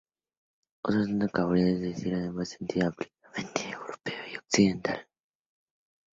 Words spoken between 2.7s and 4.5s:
ampliamente europeo y